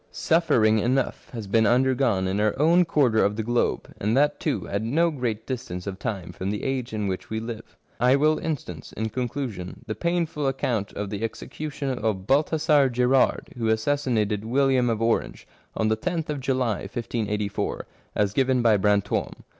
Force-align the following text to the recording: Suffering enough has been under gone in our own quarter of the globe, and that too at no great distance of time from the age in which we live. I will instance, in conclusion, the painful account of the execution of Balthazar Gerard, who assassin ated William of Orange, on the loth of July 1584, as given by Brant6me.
Suffering 0.11 0.79
enough 0.79 1.29
has 1.29 1.45
been 1.45 1.67
under 1.67 1.93
gone 1.93 2.27
in 2.27 2.39
our 2.39 2.57
own 2.59 2.85
quarter 2.85 3.23
of 3.23 3.35
the 3.35 3.43
globe, 3.43 3.93
and 3.99 4.17
that 4.17 4.39
too 4.39 4.67
at 4.67 4.81
no 4.81 5.11
great 5.11 5.45
distance 5.45 5.85
of 5.85 5.99
time 5.99 6.31
from 6.31 6.49
the 6.49 6.63
age 6.63 6.91
in 6.91 7.07
which 7.07 7.29
we 7.29 7.39
live. 7.39 7.77
I 7.99 8.15
will 8.15 8.39
instance, 8.39 8.93
in 8.93 9.09
conclusion, 9.09 9.83
the 9.85 9.93
painful 9.93 10.47
account 10.47 10.91
of 10.93 11.11
the 11.11 11.23
execution 11.23 11.99
of 11.99 12.25
Balthazar 12.25 12.89
Gerard, 12.89 13.51
who 13.59 13.67
assassin 13.67 14.17
ated 14.17 14.43
William 14.43 14.89
of 14.89 15.03
Orange, 15.03 15.47
on 15.77 15.87
the 15.89 15.99
loth 16.03 16.31
of 16.31 16.39
July 16.39 16.79
1584, 16.79 17.85
as 18.15 18.33
given 18.33 18.63
by 18.63 18.77
Brant6me. 18.79 19.35